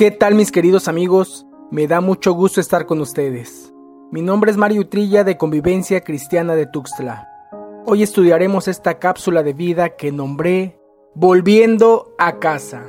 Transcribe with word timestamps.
¿Qué 0.00 0.10
tal 0.10 0.34
mis 0.34 0.50
queridos 0.50 0.88
amigos? 0.88 1.46
Me 1.70 1.86
da 1.86 2.00
mucho 2.00 2.32
gusto 2.32 2.58
estar 2.58 2.86
con 2.86 3.02
ustedes. 3.02 3.70
Mi 4.10 4.22
nombre 4.22 4.50
es 4.50 4.56
Mario 4.56 4.88
Trilla 4.88 5.24
de 5.24 5.36
Convivencia 5.36 6.00
Cristiana 6.00 6.54
de 6.54 6.64
Tuxtla. 6.64 7.28
Hoy 7.84 8.02
estudiaremos 8.02 8.66
esta 8.66 8.98
cápsula 8.98 9.42
de 9.42 9.52
vida 9.52 9.90
que 9.96 10.10
nombré 10.10 10.80
Volviendo 11.14 12.14
a 12.16 12.38
casa. 12.38 12.86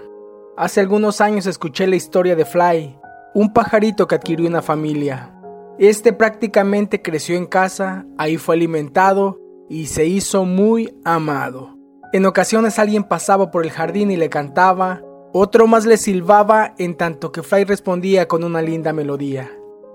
Hace 0.56 0.80
algunos 0.80 1.20
años 1.20 1.48
escuché 1.48 1.86
la 1.86 1.98
historia 1.98 2.38
de 2.38 2.46
Fly, 2.46 2.98
un 3.34 3.52
pajarito 3.52 4.08
que 4.08 4.16
adquirió 4.16 4.48
una 4.48 4.62
familia. 4.62 5.36
Este 5.80 6.14
prácticamente 6.14 7.02
creció 7.02 7.36
en 7.36 7.46
casa, 7.46 8.06
ahí 8.18 8.38
fue 8.38 8.56
alimentado 8.56 9.38
y 9.68 9.88
se 9.88 10.06
hizo 10.06 10.46
muy 10.46 10.98
amado. 11.04 11.76
En 12.14 12.26
ocasiones 12.26 12.80
alguien 12.80 13.04
pasaba 13.04 13.52
por 13.52 13.66
el 13.66 13.72
jardín 13.72 14.12
y 14.12 14.16
le 14.16 14.30
cantaba, 14.30 15.02
otro 15.34 15.68
más 15.68 15.86
le 15.86 15.98
silbaba 15.98 16.74
en 16.78 16.96
tanto 16.96 17.32
que 17.32 17.44
Fly 17.44 17.64
respondía 17.64 18.28
con 18.28 18.44
una 18.44 18.62
linda 18.62 18.94
melodía. 18.94 19.50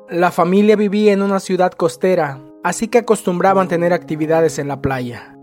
La 0.08 0.30
familia 0.30 0.76
vivía 0.76 1.12
en 1.12 1.20
una 1.20 1.40
ciudad 1.40 1.72
costera, 1.72 2.40
así 2.64 2.88
que 2.88 2.98
acostumbraban 2.98 3.68
tener 3.68 3.92
actividades 3.92 4.58
en 4.58 4.68
la 4.68 4.80
playa. 4.80 5.36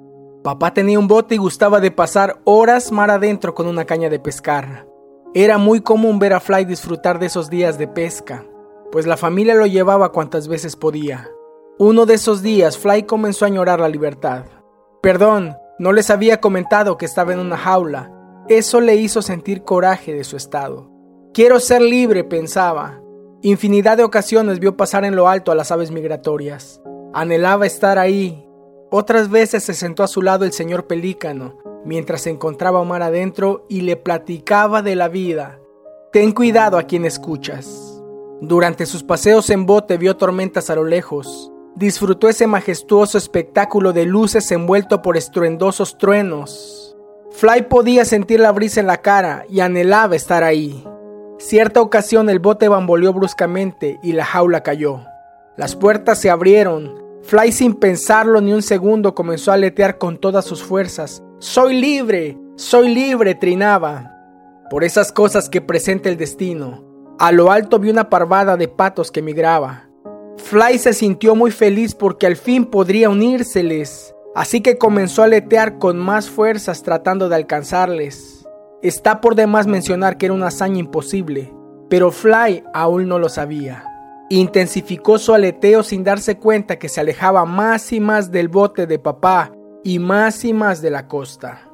Papá 0.43 0.73
tenía 0.73 0.99
un 0.99 1.07
bote 1.07 1.35
y 1.35 1.37
gustaba 1.37 1.79
de 1.79 1.91
pasar 1.91 2.41
horas 2.43 2.91
mar 2.91 3.11
adentro 3.11 3.53
con 3.53 3.67
una 3.67 3.85
caña 3.85 4.09
de 4.09 4.19
pescar. 4.19 4.87
Era 5.33 5.57
muy 5.57 5.81
común 5.81 6.19
ver 6.19 6.33
a 6.33 6.39
Fly 6.39 6.65
disfrutar 6.65 7.19
de 7.19 7.27
esos 7.27 7.49
días 7.49 7.77
de 7.77 7.87
pesca, 7.87 8.45
pues 8.91 9.05
la 9.07 9.17
familia 9.17 9.55
lo 9.55 9.65
llevaba 9.65 10.11
cuantas 10.11 10.47
veces 10.47 10.75
podía. 10.75 11.29
Uno 11.79 12.05
de 12.05 12.15
esos 12.15 12.41
días 12.41 12.77
Fly 12.77 13.03
comenzó 13.03 13.45
a 13.45 13.47
añorar 13.47 13.79
la 13.79 13.89
libertad. 13.89 14.45
Perdón, 15.01 15.55
no 15.79 15.91
les 15.91 16.09
había 16.09 16.39
comentado 16.39 16.97
que 16.97 17.05
estaba 17.05 17.33
en 17.33 17.39
una 17.39 17.57
jaula. 17.57 18.11
Eso 18.49 18.81
le 18.81 18.95
hizo 18.95 19.21
sentir 19.21 19.63
coraje 19.63 20.13
de 20.13 20.23
su 20.23 20.35
estado. 20.35 20.89
Quiero 21.33 21.59
ser 21.59 21.81
libre, 21.81 22.23
pensaba. 22.23 23.01
Infinidad 23.41 23.97
de 23.97 24.03
ocasiones 24.03 24.59
vio 24.59 24.77
pasar 24.77 25.05
en 25.05 25.15
lo 25.15 25.27
alto 25.27 25.51
a 25.51 25.55
las 25.55 25.71
aves 25.71 25.91
migratorias. 25.91 26.81
Anhelaba 27.13 27.65
estar 27.65 27.99
ahí, 27.99 28.43
otras 28.95 29.31
veces 29.31 29.63
se 29.63 29.73
sentó 29.73 30.03
a 30.03 30.07
su 30.07 30.21
lado 30.21 30.45
el 30.45 30.51
señor 30.51 30.85
Pelícano, 30.85 31.57
mientras 31.83 32.21
se 32.21 32.29
encontraba 32.29 32.83
mar 32.83 33.01
adentro 33.01 33.65
y 33.67 33.81
le 33.81 33.95
platicaba 33.95 34.83
de 34.83 34.95
la 34.95 35.07
vida. 35.07 35.59
Ten 36.11 36.31
cuidado 36.31 36.77
a 36.77 36.83
quien 36.83 37.03
escuchas. 37.05 37.99
Durante 38.39 38.85
sus 38.85 39.01
paseos 39.01 39.49
en 39.49 39.65
bote 39.65 39.97
vio 39.97 40.15
tormentas 40.15 40.69
a 40.69 40.75
lo 40.75 40.83
lejos. 40.83 41.51
Disfrutó 41.75 42.29
ese 42.29 42.45
majestuoso 42.45 43.17
espectáculo 43.17 43.93
de 43.93 44.05
luces 44.05 44.51
envuelto 44.51 45.01
por 45.01 45.17
estruendosos 45.17 45.97
truenos. 45.97 46.82
Fly 47.33 47.63
podía 47.63 48.05
sentir 48.05 48.39
la 48.39 48.51
brisa 48.51 48.79
en 48.79 48.87
la 48.87 49.01
cara 49.01 49.45
y 49.49 49.59
anhelaba 49.59 50.15
estar 50.15 50.43
ahí. 50.43 50.87
Cierta 51.39 51.81
ocasión 51.81 52.29
el 52.29 52.39
bote 52.39 52.67
bamboleó 52.67 53.11
bruscamente 53.11 53.99
y 54.03 54.13
la 54.13 54.23
jaula 54.23 54.61
cayó. 54.61 55.01
Las 55.57 55.75
puertas 55.75 56.19
se 56.19 56.29
abrieron, 56.29 57.03
Fly 57.23 57.51
sin 57.51 57.73
pensarlo 57.73 58.39
ni 58.39 58.53
un 58.53 58.61
segundo 58.61 59.15
comenzó 59.15 59.51
a 59.51 59.55
aletear 59.55 59.97
con 59.97 60.17
todas 60.17 60.45
sus 60.45 60.61
fuerzas. 60.61 61.23
Soy 61.39 61.73
libre, 61.73 62.37
soy 62.55 62.93
libre, 62.93 63.33
trinaba. 63.33 64.11
Por 64.69 64.83
esas 64.83 65.11
cosas 65.11 65.49
que 65.49 65.61
presenta 65.61 66.09
el 66.09 66.17
destino. 66.17 66.83
A 67.19 67.31
lo 67.31 67.51
alto 67.51 67.79
vi 67.79 67.89
una 67.89 68.09
parvada 68.09 68.57
de 68.57 68.67
patos 68.67 69.09
que 69.09 69.21
migraba. 69.21 69.89
Fly 70.37 70.77
se 70.77 70.93
sintió 70.93 71.35
muy 71.35 71.51
feliz 71.51 71.95
porque 71.95 72.27
al 72.27 72.35
fin 72.35 72.65
podría 72.65 73.09
unírseles, 73.09 74.13
así 74.35 74.61
que 74.61 74.77
comenzó 74.77 75.21
a 75.21 75.25
aletear 75.25 75.77
con 75.77 75.97
más 75.97 76.29
fuerzas 76.29 76.83
tratando 76.83 77.29
de 77.29 77.35
alcanzarles. 77.35 78.47
Está 78.81 79.21
por 79.21 79.35
demás 79.35 79.67
mencionar 79.67 80.17
que 80.17 80.25
era 80.27 80.35
una 80.35 80.47
hazaña 80.47 80.79
imposible, 80.79 81.53
pero 81.89 82.11
Fly 82.11 82.63
aún 82.73 83.07
no 83.07 83.19
lo 83.19 83.29
sabía. 83.29 83.85
Intensificó 84.29 85.19
su 85.19 85.33
aleteo 85.33 85.83
sin 85.83 86.03
darse 86.03 86.37
cuenta 86.37 86.79
que 86.79 86.89
se 86.89 87.01
alejaba 87.01 87.45
más 87.45 87.93
y 87.93 87.99
más 87.99 88.31
del 88.31 88.49
bote 88.49 88.87
de 88.87 88.99
papá 88.99 89.51
y 89.83 89.99
más 89.99 90.43
y 90.43 90.53
más 90.53 90.81
de 90.81 90.89
la 90.89 91.07
costa. 91.07 91.69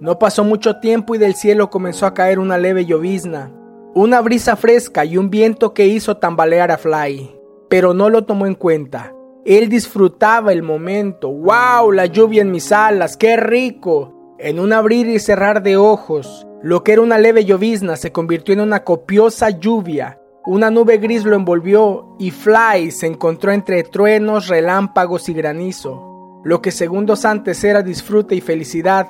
No 0.00 0.18
pasó 0.18 0.44
mucho 0.44 0.80
tiempo 0.80 1.14
y 1.14 1.18
del 1.18 1.34
cielo 1.34 1.70
comenzó 1.70 2.06
a 2.06 2.14
caer 2.14 2.38
una 2.38 2.58
leve 2.58 2.84
llovizna, 2.84 3.52
una 3.94 4.20
brisa 4.20 4.56
fresca 4.56 5.04
y 5.04 5.16
un 5.16 5.30
viento 5.30 5.74
que 5.74 5.86
hizo 5.86 6.16
tambalear 6.16 6.70
a 6.70 6.78
Fly, 6.78 7.38
pero 7.68 7.94
no 7.94 8.10
lo 8.10 8.24
tomó 8.24 8.46
en 8.46 8.54
cuenta. 8.54 9.14
Él 9.44 9.68
disfrutaba 9.68 10.52
el 10.52 10.62
momento. 10.62 11.30
¡Wow! 11.30 11.92
La 11.92 12.06
lluvia 12.06 12.42
en 12.42 12.50
mis 12.50 12.72
alas, 12.72 13.16
qué 13.16 13.36
rico. 13.36 14.36
En 14.38 14.58
un 14.58 14.72
abrir 14.72 15.08
y 15.08 15.18
cerrar 15.18 15.62
de 15.62 15.76
ojos, 15.76 16.46
lo 16.62 16.82
que 16.82 16.92
era 16.92 17.02
una 17.02 17.18
leve 17.18 17.44
llovizna 17.44 17.96
se 17.96 18.12
convirtió 18.12 18.54
en 18.54 18.60
una 18.60 18.84
copiosa 18.84 19.50
lluvia 19.50 20.18
una 20.44 20.72
nube 20.72 20.98
gris 20.98 21.24
lo 21.24 21.36
envolvió 21.36 22.16
y 22.18 22.32
Fly 22.32 22.90
se 22.90 23.06
encontró 23.06 23.52
entre 23.52 23.84
truenos, 23.84 24.48
relámpagos 24.48 25.28
y 25.28 25.34
granizo. 25.34 26.40
Lo 26.42 26.60
que 26.60 26.72
segundos 26.72 27.24
antes 27.24 27.62
era 27.62 27.82
disfrute 27.82 28.34
y 28.34 28.40
felicidad 28.40 29.06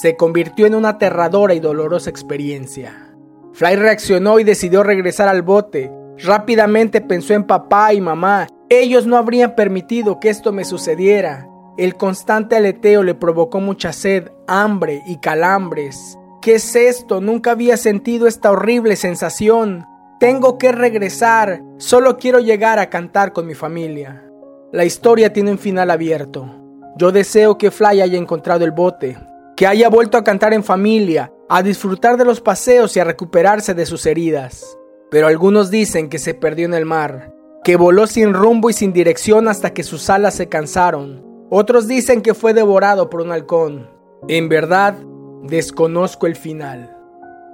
se 0.00 0.16
convirtió 0.16 0.64
en 0.64 0.74
una 0.74 0.90
aterradora 0.90 1.52
y 1.52 1.60
dolorosa 1.60 2.08
experiencia. 2.08 3.14
Fly 3.52 3.76
reaccionó 3.76 4.38
y 4.38 4.44
decidió 4.44 4.82
regresar 4.82 5.28
al 5.28 5.42
bote. 5.42 5.92
Rápidamente 6.16 7.02
pensó 7.02 7.34
en 7.34 7.44
papá 7.44 7.92
y 7.92 8.00
mamá. 8.00 8.46
Ellos 8.72 9.04
no 9.04 9.16
habrían 9.16 9.56
permitido 9.56 10.20
que 10.20 10.28
esto 10.28 10.52
me 10.52 10.64
sucediera. 10.64 11.48
El 11.76 11.96
constante 11.96 12.54
aleteo 12.54 13.02
le 13.02 13.16
provocó 13.16 13.58
mucha 13.58 13.92
sed, 13.92 14.30
hambre 14.46 15.02
y 15.06 15.16
calambres. 15.16 16.16
¿Qué 16.40 16.54
es 16.54 16.76
esto? 16.76 17.20
Nunca 17.20 17.50
había 17.50 17.76
sentido 17.76 18.28
esta 18.28 18.52
horrible 18.52 18.94
sensación. 18.94 19.86
Tengo 20.20 20.56
que 20.56 20.70
regresar, 20.70 21.64
solo 21.78 22.16
quiero 22.16 22.38
llegar 22.38 22.78
a 22.78 22.90
cantar 22.90 23.32
con 23.32 23.44
mi 23.44 23.54
familia. 23.54 24.24
La 24.70 24.84
historia 24.84 25.32
tiene 25.32 25.50
un 25.50 25.58
final 25.58 25.90
abierto. 25.90 26.48
Yo 26.96 27.10
deseo 27.10 27.58
que 27.58 27.72
Fly 27.72 28.02
haya 28.02 28.18
encontrado 28.18 28.64
el 28.64 28.70
bote, 28.70 29.18
que 29.56 29.66
haya 29.66 29.88
vuelto 29.88 30.16
a 30.16 30.22
cantar 30.22 30.54
en 30.54 30.62
familia, 30.62 31.32
a 31.48 31.64
disfrutar 31.64 32.16
de 32.16 32.24
los 32.24 32.40
paseos 32.40 32.96
y 32.96 33.00
a 33.00 33.04
recuperarse 33.04 33.74
de 33.74 33.84
sus 33.84 34.06
heridas. 34.06 34.78
Pero 35.10 35.26
algunos 35.26 35.72
dicen 35.72 36.08
que 36.08 36.20
se 36.20 36.34
perdió 36.34 36.66
en 36.66 36.74
el 36.74 36.86
mar, 36.86 37.32
que 37.62 37.76
voló 37.76 38.06
sin 38.06 38.32
rumbo 38.32 38.70
y 38.70 38.72
sin 38.72 38.92
dirección 38.92 39.48
hasta 39.48 39.74
que 39.74 39.82
sus 39.82 40.08
alas 40.08 40.34
se 40.34 40.48
cansaron. 40.48 41.24
Otros 41.50 41.86
dicen 41.88 42.22
que 42.22 42.34
fue 42.34 42.54
devorado 42.54 43.10
por 43.10 43.20
un 43.20 43.32
halcón. 43.32 43.90
En 44.28 44.48
verdad, 44.48 44.94
desconozco 45.42 46.26
el 46.26 46.36
final. 46.36 46.96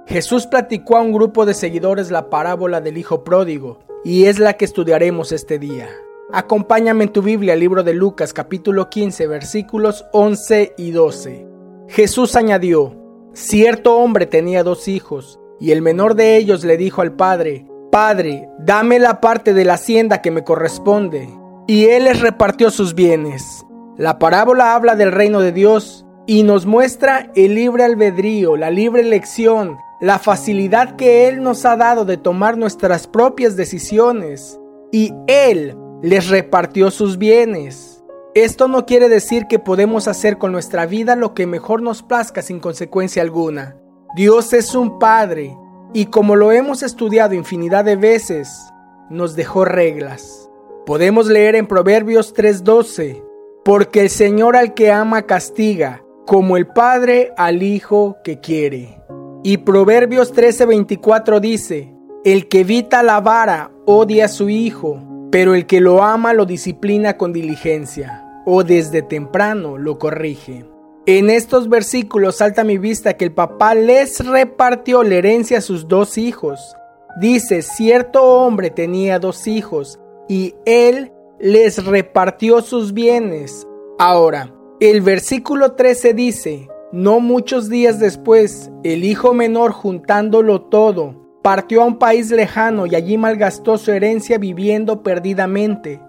Jesús 0.05 0.47
platicó 0.47 0.97
a 0.97 1.01
un 1.01 1.11
grupo 1.11 1.45
de 1.45 1.53
seguidores 1.53 2.11
la 2.11 2.29
parábola 2.29 2.79
del 2.79 2.97
Hijo 2.97 3.23
Pródigo, 3.23 3.79
y 4.05 4.25
es 4.25 4.39
la 4.39 4.53
que 4.53 4.63
estudiaremos 4.63 5.33
este 5.33 5.59
día. 5.59 5.89
Acompáñame 6.31 7.05
en 7.05 7.11
tu 7.11 7.21
Biblia, 7.21 7.55
libro 7.55 7.83
de 7.83 7.93
Lucas 7.93 8.33
capítulo 8.33 8.89
15 8.89 9.27
versículos 9.27 10.05
11 10.13 10.75
y 10.77 10.91
12. 10.91 11.47
Jesús 11.89 12.35
añadió, 12.35 12.95
cierto 13.33 13.97
hombre 13.97 14.25
tenía 14.25 14.63
dos 14.63 14.87
hijos, 14.87 15.39
y 15.59 15.71
el 15.71 15.81
menor 15.81 16.15
de 16.15 16.37
ellos 16.37 16.63
le 16.63 16.77
dijo 16.77 17.01
al 17.01 17.13
padre, 17.13 17.65
Padre, 17.97 18.47
dame 18.59 18.99
la 18.99 19.19
parte 19.21 19.55
de 19.55 19.65
la 19.65 19.73
hacienda 19.73 20.21
que 20.21 20.29
me 20.29 20.43
corresponde. 20.43 21.27
Y 21.65 21.85
él 21.85 22.03
les 22.03 22.21
repartió 22.21 22.69
sus 22.69 22.93
bienes. 22.93 23.65
La 23.97 24.19
parábola 24.19 24.75
habla 24.75 24.95
del 24.95 25.11
reino 25.11 25.39
de 25.39 25.51
Dios 25.51 26.05
y 26.27 26.43
nos 26.43 26.67
muestra 26.67 27.31
el 27.33 27.55
libre 27.55 27.83
albedrío, 27.83 28.55
la 28.55 28.69
libre 28.69 29.01
elección, 29.01 29.79
la 29.99 30.19
facilidad 30.19 30.95
que 30.95 31.27
Él 31.27 31.41
nos 31.41 31.65
ha 31.65 31.75
dado 31.75 32.05
de 32.05 32.17
tomar 32.17 32.55
nuestras 32.55 33.07
propias 33.07 33.55
decisiones 33.55 34.59
y 34.91 35.11
Él 35.25 35.75
les 36.03 36.29
repartió 36.29 36.91
sus 36.91 37.17
bienes. 37.17 38.03
Esto 38.35 38.67
no 38.67 38.85
quiere 38.85 39.09
decir 39.09 39.47
que 39.47 39.57
podemos 39.57 40.07
hacer 40.07 40.37
con 40.37 40.51
nuestra 40.51 40.85
vida 40.85 41.15
lo 41.15 41.33
que 41.33 41.47
mejor 41.47 41.81
nos 41.81 42.03
plazca 42.03 42.43
sin 42.43 42.59
consecuencia 42.59 43.23
alguna. 43.23 43.75
Dios 44.15 44.53
es 44.53 44.75
un 44.75 44.99
Padre 44.99 45.57
y 45.97 46.05
como 46.05 46.35
lo 46.35 46.51
hemos 46.51 46.83
estudiado 46.83 47.33
infinidad 47.33 47.83
de 47.83 47.95
veces, 47.95 48.71
nos 49.09 49.35
dejó 49.35 49.65
reglas. 49.65 50.47
Podemos 50.85 51.25
leer 51.25 51.55
en 51.55 51.65
Proverbios 51.65 52.35
3:12, 52.35 53.23
porque 53.65 54.01
el 54.01 54.11
Señor 54.11 54.55
al 54.55 54.75
que 54.75 54.91
ama 54.91 55.23
castiga, 55.23 56.03
como 56.27 56.55
el 56.55 56.67
Padre 56.67 57.33
al 57.35 57.63
Hijo 57.63 58.17
que 58.23 58.39
quiere. 58.39 59.01
Y 59.41 59.57
Proverbios 59.57 60.35
13:24 60.35 61.39
dice, 61.39 61.95
El 62.23 62.47
que 62.47 62.59
evita 62.59 63.01
la 63.01 63.19
vara 63.19 63.71
odia 63.87 64.25
a 64.25 64.27
su 64.27 64.49
hijo, 64.49 65.01
pero 65.31 65.55
el 65.55 65.65
que 65.65 65.81
lo 65.81 66.03
ama 66.03 66.31
lo 66.31 66.45
disciplina 66.45 67.17
con 67.17 67.33
diligencia, 67.33 68.23
o 68.45 68.63
desde 68.63 69.01
temprano 69.01 69.79
lo 69.79 69.97
corrige. 69.97 70.63
En 71.09 71.29
estos 71.29 71.69
versículos 71.69 72.35
salta 72.35 72.63
a 72.63 72.65
mi 72.65 72.77
vista 72.77 73.13
que 73.13 73.23
el 73.23 73.31
papá 73.31 73.73
les 73.73 74.19
repartió 74.27 75.03
la 75.03 75.15
herencia 75.15 75.59
a 75.59 75.61
sus 75.61 75.87
dos 75.87 76.17
hijos. 76.17 76.75
Dice, 77.21 77.61
cierto 77.61 78.21
hombre 78.25 78.71
tenía 78.71 79.17
dos 79.17 79.47
hijos, 79.47 80.01
y 80.27 80.55
él 80.65 81.13
les 81.39 81.85
repartió 81.85 82.61
sus 82.61 82.91
bienes. 82.91 83.65
Ahora, 83.97 84.53
el 84.81 84.99
versículo 84.99 85.75
13 85.75 86.13
dice, 86.13 86.67
no 86.91 87.21
muchos 87.21 87.69
días 87.69 87.99
después, 87.99 88.69
el 88.83 89.05
hijo 89.05 89.33
menor 89.33 89.71
juntándolo 89.71 90.63
todo, 90.63 91.39
partió 91.41 91.83
a 91.83 91.85
un 91.85 91.99
país 91.99 92.31
lejano 92.31 92.85
y 92.85 92.95
allí 92.95 93.17
malgastó 93.17 93.77
su 93.77 93.93
herencia 93.93 94.39
viviendo 94.39 95.03
perdidamente. 95.03 96.01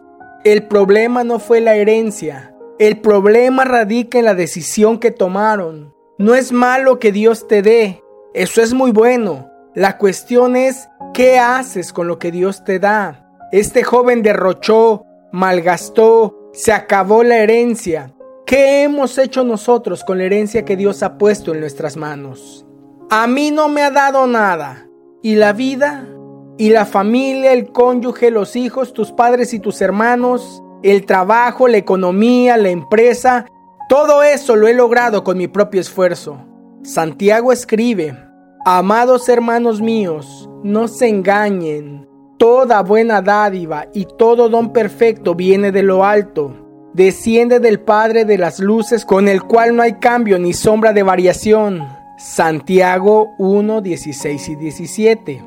El 0.42 0.64
problema 0.64 1.22
no 1.22 1.38
fue 1.38 1.60
la 1.60 1.76
herencia, 1.76 2.52
el 2.78 3.00
problema 3.00 3.64
radica 3.64 4.18
en 4.18 4.24
la 4.24 4.34
decisión 4.34 4.98
que 4.98 5.10
tomaron. 5.10 5.94
No 6.18 6.34
es 6.34 6.52
malo 6.52 6.98
que 6.98 7.12
Dios 7.12 7.48
te 7.48 7.62
dé, 7.62 8.02
eso 8.34 8.62
es 8.62 8.72
muy 8.72 8.92
bueno. 8.92 9.50
La 9.74 9.98
cuestión 9.98 10.56
es, 10.56 10.88
¿qué 11.14 11.38
haces 11.38 11.92
con 11.92 12.08
lo 12.08 12.18
que 12.18 12.30
Dios 12.30 12.64
te 12.64 12.78
da? 12.78 13.30
Este 13.52 13.82
joven 13.82 14.22
derrochó, 14.22 15.04
malgastó, 15.32 16.50
se 16.52 16.72
acabó 16.72 17.22
la 17.22 17.38
herencia. 17.38 18.14
¿Qué 18.46 18.82
hemos 18.82 19.18
hecho 19.18 19.44
nosotros 19.44 20.04
con 20.04 20.18
la 20.18 20.24
herencia 20.24 20.64
que 20.64 20.76
Dios 20.76 21.02
ha 21.02 21.18
puesto 21.18 21.52
en 21.52 21.60
nuestras 21.60 21.96
manos? 21.96 22.64
A 23.10 23.26
mí 23.26 23.50
no 23.50 23.68
me 23.68 23.82
ha 23.82 23.90
dado 23.90 24.26
nada. 24.26 24.88
¿Y 25.22 25.34
la 25.34 25.52
vida? 25.52 26.06
¿Y 26.56 26.70
la 26.70 26.84
familia, 26.84 27.52
el 27.52 27.70
cónyuge, 27.72 28.30
los 28.30 28.56
hijos, 28.56 28.92
tus 28.92 29.12
padres 29.12 29.52
y 29.54 29.60
tus 29.60 29.80
hermanos? 29.80 30.62
¿El 30.82 31.06
trabajo, 31.06 31.68
la 31.68 31.76
economía, 31.76 32.56
la 32.56 32.70
empresa? 32.70 33.46
Todo 33.88 34.22
eso 34.22 34.56
lo 34.56 34.68
he 34.68 34.74
logrado 34.74 35.24
con 35.24 35.38
mi 35.38 35.48
propio 35.48 35.80
esfuerzo. 35.80 36.38
Santiago 36.82 37.52
escribe, 37.52 38.16
Amados 38.64 39.28
hermanos 39.28 39.80
míos, 39.80 40.48
no 40.62 40.88
se 40.88 41.08
engañen. 41.08 42.06
Toda 42.38 42.82
buena 42.82 43.22
dádiva 43.22 43.86
y 43.92 44.06
todo 44.16 44.48
don 44.48 44.72
perfecto 44.72 45.34
viene 45.34 45.72
de 45.72 45.82
lo 45.82 46.04
alto. 46.04 46.54
Desciende 46.94 47.60
del 47.60 47.80
Padre 47.80 48.24
de 48.24 48.38
las 48.38 48.60
luces, 48.60 49.04
con 49.04 49.28
el 49.28 49.42
cual 49.42 49.74
no 49.74 49.82
hay 49.82 49.94
cambio 49.94 50.38
ni 50.38 50.52
sombra 50.52 50.92
de 50.92 51.02
variación 51.02 51.98
Santiago 52.18 53.36
1, 53.38 53.80
16 53.80 54.48
y 54.48 54.56
17. 54.56 55.44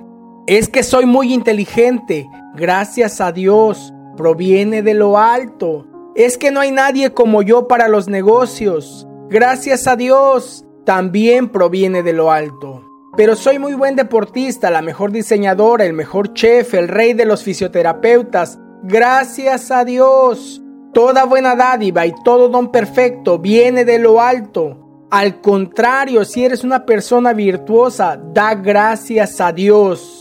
Es 0.48 0.70
que 0.70 0.84
soy 0.84 1.06
muy 1.06 1.34
inteligente, 1.34 2.30
gracias 2.56 3.20
a 3.20 3.34
Dios, 3.34 3.94
proviene 4.18 4.82
de 4.82 4.94
lo 4.94 5.18
alto. 5.18 5.88
Es 6.16 6.38
que 6.38 6.52
no 6.52 6.60
hay 6.60 6.72
nadie 6.72 7.14
como 7.14 7.42
yo 7.42 7.68
para 7.68 7.88
los 7.88 8.08
negocios, 8.08 9.08
gracias 9.30 9.88
a 9.88 9.96
Dios, 9.96 10.66
también 10.86 11.50
proviene 11.50 12.04
de 12.04 12.14
lo 12.14 12.32
alto. 12.32 12.84
Pero 13.16 13.36
soy 13.36 13.60
muy 13.60 13.74
buen 13.74 13.96
deportista, 13.96 14.70
la 14.70 14.82
mejor 14.82 15.12
diseñadora, 15.12 15.86
el 15.86 15.94
mejor 15.94 16.34
chef, 16.34 16.74
el 16.74 16.88
rey 16.88 17.14
de 17.14 17.26
los 17.26 17.44
fisioterapeutas, 17.44 18.60
gracias 18.84 19.72
a 19.72 19.86
Dios. 19.86 20.62
Toda 20.94 21.26
buena 21.26 21.56
dádiva 21.56 22.06
y 22.06 22.14
todo 22.24 22.50
don 22.50 22.72
perfecto 22.72 23.40
viene 23.40 23.86
de 23.86 24.00
lo 24.00 24.22
alto 24.22 24.82
al 25.12 25.42
contrario, 25.42 26.24
si 26.24 26.46
eres 26.46 26.64
una 26.64 26.86
persona 26.86 27.34
virtuosa, 27.34 28.18
da 28.34 28.56
gracias 28.56 29.42
a 29.42 29.52
Dios. 29.52 30.21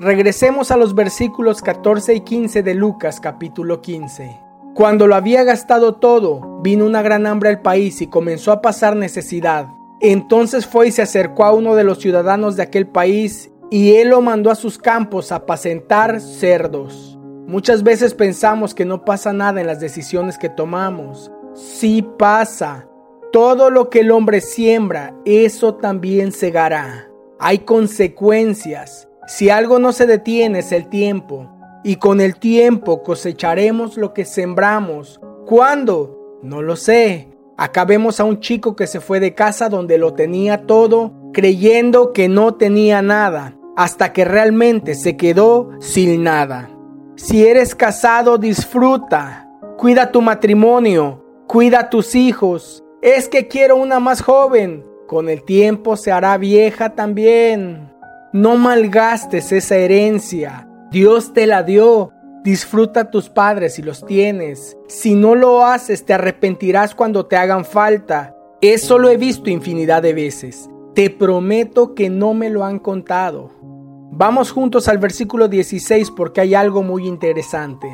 Regresemos 0.00 0.70
a 0.70 0.78
los 0.78 0.94
versículos 0.94 1.60
14 1.60 2.14
y 2.14 2.20
15 2.22 2.62
de 2.62 2.72
Lucas 2.72 3.20
capítulo 3.20 3.82
15. 3.82 4.34
Cuando 4.74 5.06
lo 5.06 5.14
había 5.14 5.44
gastado 5.44 5.96
todo, 5.96 6.58
vino 6.62 6.86
una 6.86 7.02
gran 7.02 7.26
hambre 7.26 7.50
al 7.50 7.60
país 7.60 8.00
y 8.00 8.06
comenzó 8.06 8.50
a 8.50 8.62
pasar 8.62 8.96
necesidad. 8.96 9.66
Entonces 10.00 10.64
fue 10.64 10.88
y 10.88 10.92
se 10.92 11.02
acercó 11.02 11.44
a 11.44 11.52
uno 11.52 11.74
de 11.74 11.84
los 11.84 11.98
ciudadanos 11.98 12.56
de 12.56 12.62
aquel 12.62 12.86
país 12.86 13.50
y 13.70 13.96
él 13.96 14.08
lo 14.08 14.22
mandó 14.22 14.50
a 14.50 14.54
sus 14.54 14.78
campos 14.78 15.32
a 15.32 15.36
apacentar 15.36 16.22
cerdos. 16.22 17.18
Muchas 17.46 17.82
veces 17.82 18.14
pensamos 18.14 18.74
que 18.74 18.86
no 18.86 19.04
pasa 19.04 19.34
nada 19.34 19.60
en 19.60 19.66
las 19.66 19.80
decisiones 19.80 20.38
que 20.38 20.48
tomamos. 20.48 21.30
Sí 21.52 22.00
pasa. 22.18 22.88
Todo 23.32 23.68
lo 23.68 23.90
que 23.90 24.00
el 24.00 24.12
hombre 24.12 24.40
siembra, 24.40 25.14
eso 25.26 25.74
también 25.74 26.32
segará. 26.32 27.10
Hay 27.38 27.58
consecuencias. 27.58 29.09
Si 29.26 29.50
algo 29.50 29.78
no 29.78 29.92
se 29.92 30.06
detiene 30.06 30.60
es 30.60 30.72
el 30.72 30.88
tiempo. 30.88 31.48
Y 31.82 31.96
con 31.96 32.20
el 32.20 32.36
tiempo 32.36 33.02
cosecharemos 33.02 33.96
lo 33.96 34.12
que 34.12 34.24
sembramos. 34.24 35.20
¿Cuándo? 35.46 36.38
No 36.42 36.62
lo 36.62 36.76
sé. 36.76 37.28
Acá 37.56 37.84
vemos 37.84 38.20
a 38.20 38.24
un 38.24 38.40
chico 38.40 38.74
que 38.74 38.86
se 38.86 39.00
fue 39.00 39.20
de 39.20 39.34
casa 39.34 39.68
donde 39.68 39.98
lo 39.98 40.14
tenía 40.14 40.66
todo, 40.66 41.12
creyendo 41.32 42.12
que 42.12 42.28
no 42.28 42.54
tenía 42.54 43.02
nada, 43.02 43.56
hasta 43.76 44.12
que 44.12 44.24
realmente 44.24 44.94
se 44.94 45.16
quedó 45.16 45.70
sin 45.78 46.22
nada. 46.22 46.70
Si 47.16 47.46
eres 47.46 47.74
casado, 47.74 48.38
disfruta. 48.38 49.46
Cuida 49.76 50.10
tu 50.10 50.22
matrimonio, 50.22 51.22
cuida 51.46 51.90
tus 51.90 52.14
hijos, 52.14 52.82
es 53.02 53.28
que 53.28 53.48
quiero 53.48 53.76
una 53.76 54.00
más 54.00 54.22
joven. 54.22 54.86
Con 55.06 55.28
el 55.28 55.42
tiempo 55.42 55.96
se 55.96 56.12
hará 56.12 56.36
vieja 56.38 56.94
también. 56.94 57.89
No 58.32 58.56
malgastes 58.56 59.52
esa 59.52 59.76
herencia. 59.76 60.68
Dios 60.90 61.32
te 61.32 61.46
la 61.46 61.62
dio. 61.62 62.12
Disfruta 62.44 63.00
a 63.00 63.10
tus 63.10 63.28
padres 63.28 63.74
si 63.74 63.82
los 63.82 64.06
tienes. 64.06 64.76
Si 64.88 65.14
no 65.14 65.34
lo 65.34 65.64
haces, 65.64 66.04
te 66.04 66.14
arrepentirás 66.14 66.94
cuando 66.94 67.26
te 67.26 67.36
hagan 67.36 67.64
falta. 67.64 68.34
Eso 68.60 68.98
lo 68.98 69.10
he 69.10 69.16
visto 69.16 69.50
infinidad 69.50 70.02
de 70.02 70.14
veces. 70.14 70.70
Te 70.94 71.10
prometo 71.10 71.94
que 71.94 72.08
no 72.08 72.34
me 72.34 72.50
lo 72.50 72.64
han 72.64 72.78
contado. 72.78 73.50
Vamos 74.12 74.52
juntos 74.52 74.88
al 74.88 74.98
versículo 74.98 75.48
16 75.48 76.10
porque 76.10 76.40
hay 76.40 76.54
algo 76.54 76.82
muy 76.82 77.06
interesante 77.06 77.88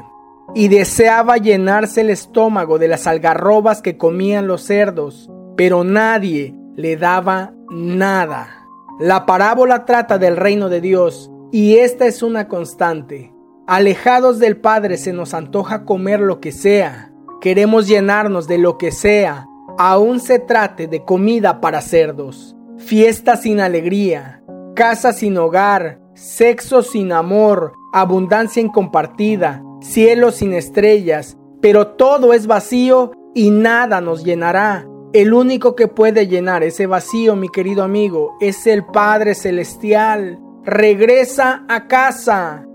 y 0.54 0.68
deseaba 0.68 1.36
llenarse 1.36 2.00
el 2.00 2.10
estómago 2.10 2.78
de 2.78 2.88
las 2.88 3.06
algarrobas 3.06 3.82
que 3.82 3.96
comían 3.96 4.46
los 4.46 4.62
cerdos, 4.62 5.30
pero 5.56 5.84
nadie 5.84 6.54
le 6.74 6.96
daba 6.96 7.52
nada. 7.70 8.65
La 8.98 9.26
parábola 9.26 9.84
trata 9.84 10.16
del 10.16 10.38
reino 10.38 10.70
de 10.70 10.80
Dios 10.80 11.30
y 11.52 11.76
esta 11.76 12.06
es 12.06 12.22
una 12.22 12.48
constante. 12.48 13.30
Alejados 13.66 14.38
del 14.38 14.56
Padre 14.56 14.96
se 14.96 15.12
nos 15.12 15.34
antoja 15.34 15.84
comer 15.84 16.20
lo 16.20 16.40
que 16.40 16.50
sea, 16.50 17.12
queremos 17.42 17.88
llenarnos 17.88 18.48
de 18.48 18.56
lo 18.56 18.78
que 18.78 18.92
sea, 18.92 19.46
aún 19.76 20.18
se 20.18 20.38
trate 20.38 20.86
de 20.86 21.04
comida 21.04 21.60
para 21.60 21.82
cerdos, 21.82 22.56
fiesta 22.78 23.36
sin 23.36 23.60
alegría, 23.60 24.42
casa 24.74 25.12
sin 25.12 25.36
hogar, 25.36 26.00
sexo 26.14 26.82
sin 26.82 27.12
amor, 27.12 27.74
abundancia 27.92 28.62
incompartida, 28.62 29.62
cielo 29.82 30.32
sin 30.32 30.54
estrellas, 30.54 31.36
pero 31.60 31.88
todo 31.88 32.32
es 32.32 32.46
vacío 32.46 33.12
y 33.34 33.50
nada 33.50 34.00
nos 34.00 34.24
llenará. 34.24 34.86
El 35.16 35.32
único 35.32 35.74
que 35.74 35.88
puede 35.88 36.26
llenar 36.26 36.62
ese 36.62 36.86
vacío, 36.86 37.36
mi 37.36 37.48
querido 37.48 37.82
amigo, 37.82 38.36
es 38.38 38.66
el 38.66 38.84
Padre 38.84 39.34
Celestial. 39.34 40.38
Regresa 40.62 41.64
a 41.70 41.88
casa. 41.88 42.66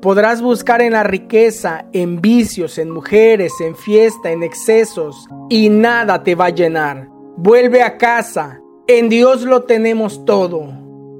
Podrás 0.00 0.40
buscar 0.40 0.80
en 0.80 0.92
la 0.92 1.02
riqueza, 1.02 1.86
en 1.92 2.20
vicios, 2.20 2.78
en 2.78 2.92
mujeres, 2.92 3.52
en 3.60 3.74
fiesta, 3.74 4.30
en 4.30 4.44
excesos, 4.44 5.26
y 5.48 5.70
nada 5.70 6.22
te 6.22 6.36
va 6.36 6.44
a 6.44 6.50
llenar. 6.50 7.08
Vuelve 7.36 7.82
a 7.82 7.98
casa. 7.98 8.60
En 8.86 9.08
Dios 9.08 9.42
lo 9.42 9.64
tenemos 9.64 10.24
todo. 10.24 10.68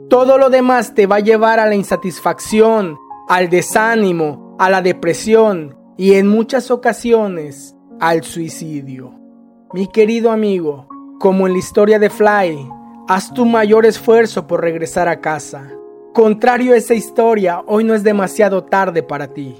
Todo 0.08 0.38
lo 0.38 0.48
demás 0.48 0.94
te 0.94 1.08
va 1.08 1.16
a 1.16 1.20
llevar 1.20 1.58
a 1.58 1.66
la 1.66 1.74
insatisfacción, 1.74 2.96
al 3.28 3.50
desánimo, 3.50 4.54
a 4.60 4.70
la 4.70 4.80
depresión 4.80 5.76
y 5.96 6.14
en 6.14 6.28
muchas 6.28 6.70
ocasiones 6.70 7.74
al 7.98 8.22
suicidio. 8.22 9.17
Mi 9.72 9.86
querido 9.86 10.30
amigo, 10.30 10.86
como 11.18 11.46
en 11.46 11.52
la 11.52 11.58
historia 11.58 11.98
de 11.98 12.10
Fly, 12.10 12.68
haz 13.08 13.32
tu 13.34 13.44
mayor 13.44 13.86
esfuerzo 13.86 14.46
por 14.46 14.60
regresar 14.60 15.08
a 15.08 15.20
casa. 15.20 15.70
Contrario 16.14 16.72
a 16.72 16.76
esa 16.76 16.94
historia, 16.94 17.62
hoy 17.66 17.84
no 17.84 17.94
es 17.94 18.02
demasiado 18.02 18.64
tarde 18.64 19.02
para 19.02 19.28
ti. 19.28 19.56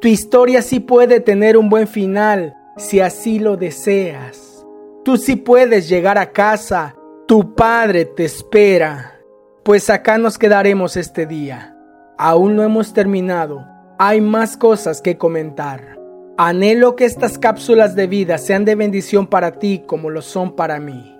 Tu 0.00 0.08
historia 0.08 0.60
sí 0.62 0.80
puede 0.80 1.20
tener 1.20 1.56
un 1.56 1.68
buen 1.68 1.86
final 1.86 2.56
si 2.76 3.00
así 3.00 3.38
lo 3.38 3.56
deseas. 3.56 4.66
Tú 5.04 5.16
sí 5.16 5.36
puedes 5.36 5.88
llegar 5.88 6.18
a 6.18 6.32
casa, 6.32 6.96
tu 7.26 7.54
padre 7.54 8.04
te 8.04 8.24
espera. 8.24 9.20
Pues 9.62 9.88
acá 9.88 10.18
nos 10.18 10.36
quedaremos 10.36 10.96
este 10.96 11.26
día. 11.26 11.76
Aún 12.18 12.56
no 12.56 12.62
hemos 12.62 12.92
terminado 12.92 13.74
hay 13.98 14.20
más 14.20 14.56
cosas 14.56 15.00
que 15.00 15.16
comentar. 15.16 15.93
Anhelo 16.36 16.96
que 16.96 17.04
estas 17.04 17.38
cápsulas 17.38 17.94
de 17.94 18.08
vida 18.08 18.38
sean 18.38 18.64
de 18.64 18.74
bendición 18.74 19.28
para 19.28 19.52
ti 19.60 19.84
como 19.86 20.10
lo 20.10 20.20
son 20.20 20.56
para 20.56 20.80
mí. 20.80 21.16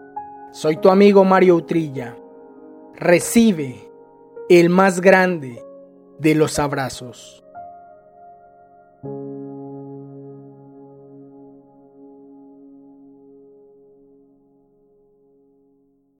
Soy 0.50 0.76
tu 0.78 0.88
amigo 0.88 1.24
Mario 1.24 1.54
Utrilla. 1.54 2.16
Recibe 2.96 3.76
el 4.48 4.70
más 4.70 5.00
grande 5.00 5.62
de 6.18 6.34
los 6.34 6.58
abrazos. 6.58 7.43